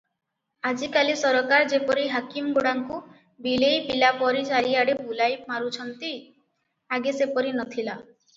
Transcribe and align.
ଆଜିକାଲି 0.67 1.17
ସରକାର 1.23 1.67
ଯେପରି 1.73 2.05
ହାକିମଗୁଡ଼ାଙ୍କୁ 2.13 2.97
ବିଲେଇ 3.49 3.83
ପିଲାପରି 3.91 4.41
ଚାରିଆଡେ 4.49 4.97
ବୁଲାଇ 5.03 5.37
ମାରୁଛନ୍ତି, 5.53 6.11
ଆଗେ 6.99 7.17
ସେପରି 7.21 7.55
ନ 7.61 7.69
ଥିଲା। 7.77 7.97